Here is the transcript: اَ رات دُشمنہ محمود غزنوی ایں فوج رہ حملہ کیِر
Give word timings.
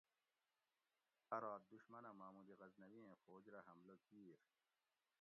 اَ 1.35 1.37
رات 1.43 1.61
دُشمنہ 1.71 2.11
محمود 2.19 2.49
غزنوی 2.59 3.01
ایں 3.07 3.15
فوج 3.23 3.43
رہ 3.53 3.61
حملہ 3.69 3.95
کیِر 4.07 4.37